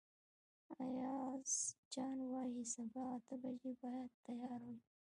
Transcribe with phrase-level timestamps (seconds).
[0.83, 1.51] ایاز
[1.93, 4.77] جان وايي سبا اته بجې باید تیار وئ.